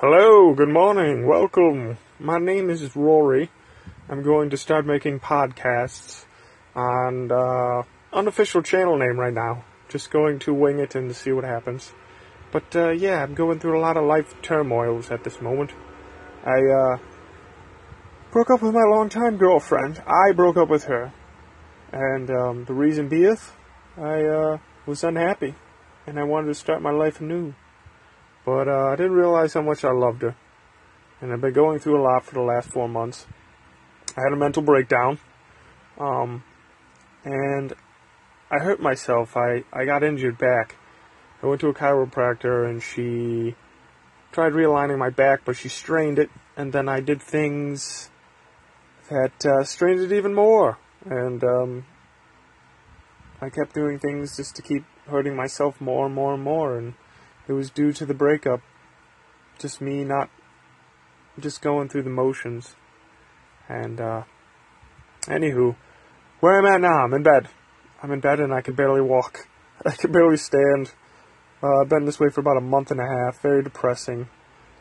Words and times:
Hello, 0.00 0.54
good 0.54 0.68
morning, 0.68 1.26
welcome. 1.26 1.98
My 2.20 2.38
name 2.38 2.70
is 2.70 2.94
Rory. 2.94 3.50
I'm 4.08 4.22
going 4.22 4.48
to 4.50 4.56
start 4.56 4.86
making 4.86 5.18
podcasts 5.18 6.24
on 6.72 7.32
uh, 7.32 7.82
unofficial 8.12 8.62
channel 8.62 8.96
name 8.96 9.18
right 9.18 9.34
now. 9.34 9.64
Just 9.88 10.12
going 10.12 10.38
to 10.38 10.54
wing 10.54 10.78
it 10.78 10.94
and 10.94 11.16
see 11.16 11.32
what 11.32 11.42
happens. 11.42 11.92
But 12.52 12.76
uh, 12.76 12.90
yeah, 12.90 13.24
I'm 13.24 13.34
going 13.34 13.58
through 13.58 13.76
a 13.76 13.82
lot 13.82 13.96
of 13.96 14.04
life 14.04 14.40
turmoils 14.40 15.10
at 15.10 15.24
this 15.24 15.40
moment. 15.40 15.72
I 16.44 16.60
uh, 16.60 16.98
broke 18.30 18.52
up 18.52 18.62
with 18.62 18.74
my 18.74 18.84
longtime 18.84 19.36
girlfriend. 19.36 20.00
I 20.06 20.30
broke 20.30 20.56
up 20.56 20.68
with 20.68 20.84
her, 20.84 21.12
and 21.90 22.30
um, 22.30 22.64
the 22.66 22.74
reason 22.74 23.08
beeth, 23.08 23.52
I 23.96 24.22
uh, 24.22 24.58
was 24.86 25.02
unhappy, 25.02 25.56
and 26.06 26.20
I 26.20 26.22
wanted 26.22 26.46
to 26.46 26.54
start 26.54 26.82
my 26.82 26.92
life 26.92 27.20
anew. 27.20 27.54
But 28.48 28.66
uh, 28.66 28.92
I 28.92 28.96
didn't 28.96 29.12
realize 29.12 29.52
how 29.52 29.60
much 29.60 29.84
I 29.84 29.90
loved 29.90 30.22
her. 30.22 30.34
And 31.20 31.34
I've 31.34 31.40
been 31.42 31.52
going 31.52 31.80
through 31.80 32.00
a 32.00 32.02
lot 32.02 32.24
for 32.24 32.32
the 32.32 32.40
last 32.40 32.70
four 32.70 32.88
months. 32.88 33.26
I 34.16 34.22
had 34.22 34.32
a 34.32 34.36
mental 34.36 34.62
breakdown. 34.62 35.18
Um, 36.00 36.42
and 37.26 37.74
I 38.50 38.58
hurt 38.60 38.80
myself. 38.80 39.36
I, 39.36 39.64
I 39.70 39.84
got 39.84 40.02
injured 40.02 40.38
back. 40.38 40.76
I 41.42 41.46
went 41.46 41.60
to 41.60 41.68
a 41.68 41.74
chiropractor 41.74 42.66
and 42.66 42.82
she 42.82 43.54
tried 44.32 44.54
realigning 44.54 44.96
my 44.96 45.10
back, 45.10 45.40
but 45.44 45.54
she 45.54 45.68
strained 45.68 46.18
it. 46.18 46.30
And 46.56 46.72
then 46.72 46.88
I 46.88 47.00
did 47.00 47.20
things 47.20 48.08
that 49.10 49.44
uh, 49.44 49.62
strained 49.64 50.00
it 50.00 50.12
even 50.12 50.32
more. 50.32 50.78
And 51.04 51.44
um, 51.44 51.84
I 53.42 53.50
kept 53.50 53.74
doing 53.74 53.98
things 53.98 54.38
just 54.38 54.56
to 54.56 54.62
keep 54.62 54.86
hurting 55.06 55.36
myself 55.36 55.82
more 55.82 56.06
and 56.06 56.14
more 56.14 56.32
and 56.32 56.42
more. 56.42 56.78
And 56.78 56.94
it 57.48 57.52
was 57.52 57.70
due 57.70 57.92
to 57.94 58.06
the 58.06 58.14
breakup. 58.14 58.60
Just 59.58 59.80
me 59.80 60.04
not 60.04 60.30
just 61.40 61.62
going 61.62 61.88
through 61.88 62.02
the 62.02 62.10
motions. 62.10 62.76
And 63.68 64.00
uh 64.00 64.22
anywho, 65.26 65.76
where 66.40 66.58
I'm 66.58 66.66
at 66.66 66.80
now, 66.80 67.04
I'm 67.04 67.14
in 67.14 67.22
bed. 67.22 67.48
I'm 68.02 68.12
in 68.12 68.20
bed 68.20 68.40
and 68.40 68.52
I 68.52 68.60
can 68.60 68.74
barely 68.74 69.00
walk. 69.00 69.48
I 69.86 69.90
can 69.90 70.12
barely 70.12 70.36
stand. 70.36 70.92
Uh, 71.62 71.82
I've 71.82 71.88
been 71.88 72.04
this 72.04 72.20
way 72.20 72.28
for 72.28 72.40
about 72.40 72.56
a 72.56 72.60
month 72.60 72.92
and 72.92 73.00
a 73.00 73.04
half. 73.04 73.42
Very 73.42 73.62
depressing. 73.62 74.28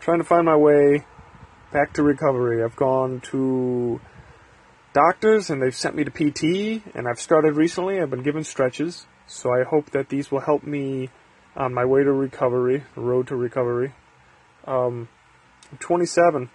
Trying 0.00 0.18
to 0.18 0.24
find 0.24 0.46
my 0.46 0.56
way 0.56 1.04
back 1.72 1.92
to 1.94 2.02
recovery. 2.02 2.62
I've 2.62 2.76
gone 2.76 3.20
to 3.30 4.00
doctors 4.94 5.50
and 5.50 5.62
they've 5.62 5.74
sent 5.74 5.94
me 5.94 6.04
to 6.04 6.10
PT 6.10 6.82
and 6.94 7.06
I've 7.06 7.20
started 7.20 7.56
recently. 7.56 8.00
I've 8.00 8.10
been 8.10 8.22
given 8.22 8.44
stretches. 8.44 9.06
So 9.26 9.50
I 9.50 9.64
hope 9.64 9.90
that 9.90 10.08
these 10.08 10.30
will 10.30 10.40
help 10.40 10.64
me 10.64 11.10
on 11.56 11.74
my 11.74 11.84
way 11.84 12.02
to 12.02 12.12
recovery, 12.12 12.84
road 12.96 13.26
to 13.28 13.36
recovery. 13.36 13.92
Um, 14.66 15.08
I'm 15.70 15.78
27, 15.78 16.50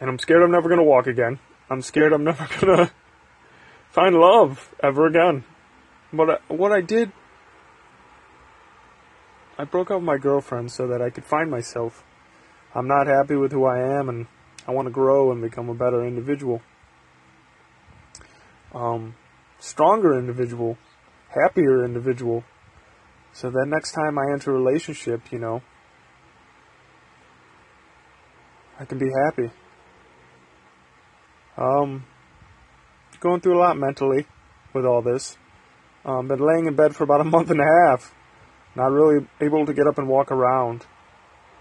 and 0.00 0.10
I'm 0.10 0.18
scared 0.18 0.42
I'm 0.42 0.50
never 0.50 0.68
going 0.68 0.80
to 0.80 0.84
walk 0.84 1.06
again. 1.06 1.38
I'm 1.70 1.82
scared 1.82 2.12
I'm 2.12 2.24
never 2.30 2.46
going 2.60 2.76
to 2.76 2.92
find 3.90 4.14
love 4.16 4.74
ever 4.82 5.06
again. 5.06 5.44
But 6.12 6.30
I, 6.30 6.52
what 6.52 6.72
I 6.72 6.80
did, 6.80 7.12
I 9.58 9.64
broke 9.64 9.90
up 9.90 9.98
with 9.98 10.06
my 10.06 10.18
girlfriend 10.18 10.70
so 10.70 10.86
that 10.86 11.02
I 11.02 11.10
could 11.10 11.24
find 11.24 11.50
myself. 11.50 12.04
I'm 12.74 12.86
not 12.86 13.06
happy 13.06 13.34
with 13.34 13.52
who 13.52 13.64
I 13.64 13.80
am, 13.80 14.08
and 14.08 14.26
I 14.66 14.72
want 14.72 14.86
to 14.86 14.92
grow 14.92 15.32
and 15.32 15.42
become 15.42 15.68
a 15.68 15.74
better 15.74 16.06
individual. 16.06 16.62
Um, 18.74 19.14
stronger 19.58 20.18
individual, 20.18 20.76
happier 21.30 21.84
individual. 21.84 22.44
So 23.38 23.50
then 23.50 23.70
next 23.70 23.92
time 23.92 24.18
I 24.18 24.32
enter 24.32 24.50
a 24.50 24.58
relationship, 24.58 25.30
you 25.30 25.38
know, 25.38 25.62
I 28.80 28.84
can 28.84 28.98
be 28.98 29.06
happy. 29.26 29.52
Um, 31.56 32.04
going 33.20 33.40
through 33.40 33.56
a 33.56 33.60
lot 33.60 33.78
mentally 33.78 34.26
with 34.74 34.84
all 34.84 35.02
this. 35.02 35.36
Um, 36.04 36.26
been 36.26 36.40
laying 36.40 36.66
in 36.66 36.74
bed 36.74 36.96
for 36.96 37.04
about 37.04 37.20
a 37.20 37.24
month 37.24 37.50
and 37.50 37.60
a 37.60 37.86
half, 37.86 38.12
not 38.74 38.90
really 38.90 39.24
able 39.40 39.66
to 39.66 39.72
get 39.72 39.86
up 39.86 39.98
and 39.98 40.08
walk 40.08 40.32
around. 40.32 40.84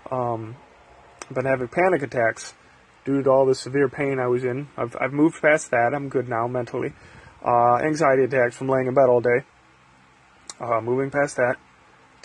Um, 0.09 0.55
been 1.31 1.45
having 1.45 1.67
panic 1.67 2.01
attacks 2.01 2.55
due 3.05 3.21
to 3.21 3.29
all 3.29 3.45
the 3.45 3.53
severe 3.53 3.87
pain 3.87 4.17
I 4.19 4.25
was 4.25 4.43
in. 4.43 4.67
I've 4.77 4.95
I've 4.99 5.13
moved 5.13 5.43
past 5.43 5.69
that. 5.69 5.93
I'm 5.93 6.09
good 6.09 6.27
now 6.27 6.47
mentally. 6.47 6.93
Uh, 7.45 7.75
anxiety 7.85 8.23
attacks 8.23 8.57
from 8.57 8.67
laying 8.67 8.87
in 8.87 8.95
bed 8.95 9.09
all 9.09 9.21
day. 9.21 9.45
Uh, 10.59 10.81
moving 10.81 11.11
past 11.11 11.35
that. 11.35 11.57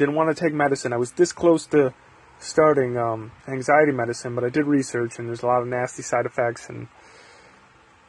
Didn't 0.03 0.17
want 0.17 0.37
to 0.37 0.45
take 0.45 0.53
medicine. 0.53 0.93
I 0.93 0.97
was 0.97 1.13
this 1.13 1.33
close 1.33 1.65
to 1.67 1.95
starting 2.41 2.99
um, 2.99 3.31
anxiety 3.47 3.93
medicine, 3.93 4.35
but 4.35 4.43
I 4.43 4.49
did 4.49 4.67
research, 4.67 5.21
and 5.21 5.29
there's 5.29 5.45
a 5.45 5.47
lot 5.47 5.63
of 5.63 5.69
nasty 5.69 6.03
side 6.03 6.27
effects. 6.27 6.69
And 6.69 6.89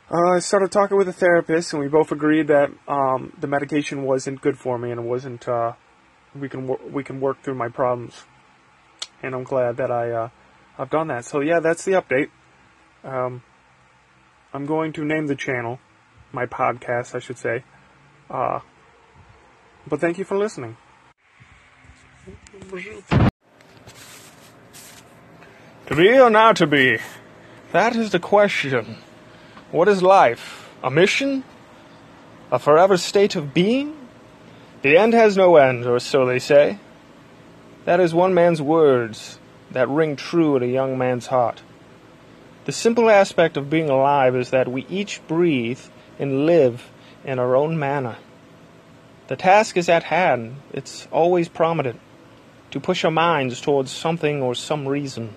uh, 0.09 0.37
I 0.37 0.39
started 0.39 0.71
talking 0.71 0.97
with 0.97 1.07
a 1.07 1.13
therapist, 1.13 1.71
and 1.71 1.79
we 1.79 1.87
both 1.87 2.11
agreed 2.11 2.47
that 2.47 2.71
um, 2.87 3.31
the 3.39 3.45
medication 3.45 4.01
wasn't 4.01 4.41
good 4.41 4.57
for 4.57 4.79
me, 4.79 4.89
and 4.89 5.01
it 5.01 5.03
wasn't. 5.05 5.47
Uh, 5.47 5.73
we 6.33 6.49
can 6.49 6.65
wor- 6.65 6.79
we 6.91 7.03
can 7.03 7.21
work 7.21 7.43
through 7.43 7.53
my 7.53 7.69
problems, 7.69 8.23
and 9.21 9.35
I'm 9.35 9.43
glad 9.43 9.77
that 9.77 9.91
I 9.91 10.09
uh, 10.09 10.29
I've 10.79 10.89
done 10.89 11.09
that. 11.09 11.25
So 11.25 11.41
yeah, 11.41 11.59
that's 11.59 11.85
the 11.85 11.91
update. 11.91 12.31
Um, 13.03 13.43
I'm 14.51 14.65
going 14.65 14.93
to 14.93 15.05
name 15.05 15.27
the 15.27 15.35
channel, 15.35 15.77
my 16.31 16.47
podcast, 16.47 17.13
I 17.13 17.19
should 17.19 17.37
say. 17.37 17.63
Uh, 18.31 18.61
but 19.85 20.01
thank 20.01 20.17
you 20.17 20.25
for 20.25 20.39
listening. 20.39 20.75
To 25.87 25.95
be 25.95 26.19
or 26.19 26.29
not 26.29 26.57
to 26.57 26.67
be? 26.67 26.99
That 27.71 27.95
is 27.95 28.11
the 28.11 28.19
question. 28.19 28.97
What 29.71 29.87
is 29.87 30.03
life? 30.03 30.69
A 30.83 30.91
mission? 30.91 31.43
A 32.51 32.59
forever 32.59 32.97
state 32.97 33.35
of 33.35 33.55
being? 33.55 33.97
The 34.83 34.97
end 34.97 35.13
has 35.13 35.35
no 35.35 35.55
end, 35.55 35.87
or 35.87 35.99
so 35.99 36.27
they 36.27 36.37
say. 36.37 36.77
That 37.85 37.99
is 37.99 38.13
one 38.13 38.35
man's 38.35 38.61
words 38.61 39.39
that 39.71 39.89
ring 39.89 40.15
true 40.15 40.55
at 40.55 40.61
a 40.61 40.67
young 40.67 40.95
man's 40.95 41.27
heart. 41.27 41.63
The 42.65 42.71
simple 42.71 43.09
aspect 43.09 43.57
of 43.57 43.71
being 43.71 43.89
alive 43.89 44.35
is 44.35 44.51
that 44.51 44.67
we 44.67 44.85
each 44.89 45.25
breathe 45.27 45.79
and 46.19 46.45
live 46.45 46.91
in 47.25 47.39
our 47.39 47.55
own 47.55 47.79
manner. 47.79 48.17
The 49.27 49.37
task 49.37 49.75
is 49.75 49.89
at 49.89 50.03
hand, 50.03 50.57
it's 50.71 51.07
always 51.11 51.49
prominent 51.49 51.99
to 52.73 52.79
push 52.79 53.05
our 53.05 53.11
minds 53.11 53.61
towards 53.61 53.91
something 53.91 54.41
or 54.41 54.55
some 54.55 54.87
reason. 54.87 55.31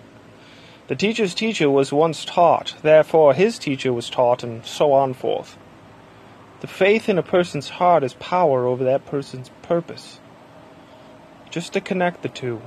The 0.88 0.96
teacher's 0.96 1.34
teacher 1.34 1.68
was 1.68 1.92
once 1.92 2.24
taught, 2.24 2.74
therefore 2.80 3.34
his 3.34 3.58
teacher 3.58 3.92
was 3.92 4.08
taught, 4.08 4.42
and 4.42 4.64
so 4.64 4.94
on 4.94 5.12
forth. 5.12 5.58
The 6.62 6.66
faith 6.66 7.10
in 7.10 7.18
a 7.18 7.22
person's 7.22 7.68
heart 7.68 8.02
is 8.04 8.14
power 8.14 8.64
over 8.64 8.84
that 8.84 9.04
person's 9.04 9.50
purpose. 9.60 10.18
Just 11.50 11.74
to 11.74 11.82
connect 11.82 12.22
the 12.22 12.30
two. 12.30 12.62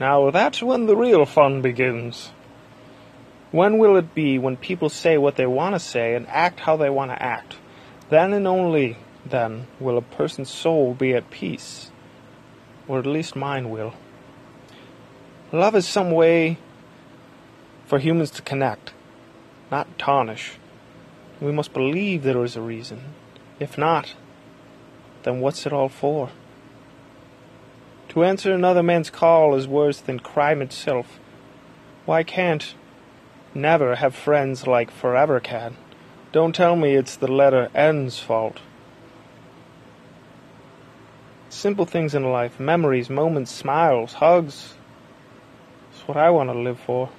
Now 0.00 0.32
that's 0.32 0.60
when 0.60 0.86
the 0.86 0.96
real 0.96 1.24
fun 1.24 1.62
begins. 1.62 2.32
When 3.52 3.78
will 3.78 3.96
it 3.96 4.12
be 4.12 4.40
when 4.40 4.56
people 4.56 4.88
say 4.88 5.18
what 5.18 5.36
they 5.36 5.46
want 5.46 5.76
to 5.76 5.78
say 5.78 6.16
and 6.16 6.26
act 6.26 6.58
how 6.58 6.76
they 6.76 6.90
want 6.90 7.12
to 7.12 7.22
act? 7.22 7.54
Then 8.10 8.32
and 8.32 8.48
only 8.48 8.96
then 9.24 9.68
will 9.78 9.98
a 9.98 10.02
person's 10.02 10.50
soul 10.50 10.94
be 10.94 11.14
at 11.14 11.30
peace 11.30 11.92
or 12.88 12.98
at 12.98 13.06
least 13.06 13.36
mine 13.36 13.70
will. 13.70 13.94
Love 15.52 15.74
is 15.76 15.86
some 15.86 16.10
way 16.10 16.58
for 17.86 17.98
humans 17.98 18.30
to 18.32 18.42
connect, 18.42 18.92
not 19.70 19.98
tarnish. 19.98 20.52
We 21.40 21.52
must 21.52 21.72
believe 21.72 22.22
there 22.22 22.44
is 22.44 22.56
a 22.56 22.62
reason. 22.62 23.14
If 23.60 23.78
not, 23.78 24.14
then 25.22 25.40
what's 25.40 25.66
it 25.66 25.72
all 25.72 25.88
for? 25.88 26.30
To 28.10 28.24
answer 28.24 28.52
another 28.52 28.82
man's 28.82 29.10
call 29.10 29.54
is 29.54 29.66
worse 29.66 30.00
than 30.00 30.20
crime 30.20 30.62
itself. 30.62 31.18
Why 32.04 32.22
can't 32.22 32.74
never 33.54 33.96
have 33.96 34.14
friends 34.14 34.66
like 34.66 34.90
forever 34.90 35.40
can? 35.40 35.76
Don't 36.32 36.54
tell 36.54 36.76
me 36.76 36.94
it's 36.94 37.16
the 37.16 37.30
letter 37.30 37.70
N's 37.74 38.18
fault. 38.18 38.58
Simple 41.54 41.86
things 41.86 42.16
in 42.16 42.24
life, 42.24 42.58
memories, 42.58 43.08
moments, 43.08 43.52
smiles, 43.52 44.14
hugs. 44.14 44.74
It's 45.92 46.06
what 46.06 46.16
I 46.16 46.28
want 46.28 46.50
to 46.50 46.58
live 46.58 46.80
for. 46.80 47.10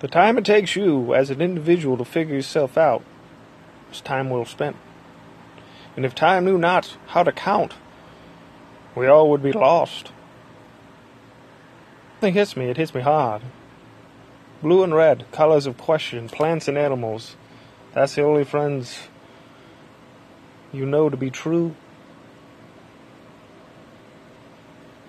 The 0.00 0.06
time 0.06 0.36
it 0.36 0.44
takes 0.44 0.76
you 0.76 1.14
as 1.14 1.30
an 1.30 1.40
individual 1.40 1.96
to 1.96 2.04
figure 2.04 2.34
yourself 2.34 2.76
out 2.76 3.02
is 3.90 4.02
time 4.02 4.28
well 4.28 4.44
spent. 4.44 4.76
And 5.96 6.04
if 6.04 6.14
time 6.14 6.44
knew 6.44 6.58
not 6.58 6.98
how 7.06 7.22
to 7.22 7.32
count, 7.32 7.72
we 8.94 9.06
all 9.06 9.30
would 9.30 9.42
be 9.42 9.52
lost. 9.52 10.12
Something 12.16 12.34
hits 12.34 12.58
me, 12.58 12.66
it 12.66 12.76
hits 12.76 12.94
me 12.94 13.00
hard. 13.00 13.40
Blue 14.62 14.84
and 14.84 14.94
red, 14.94 15.24
colors 15.32 15.66
of 15.66 15.78
question, 15.78 16.28
plants 16.28 16.68
and 16.68 16.76
animals. 16.76 17.36
That's 17.94 18.14
the 18.14 18.22
only 18.22 18.44
friends 18.44 19.08
you 20.72 20.86
know 20.86 21.08
to 21.08 21.16
be 21.16 21.30
true 21.30 21.74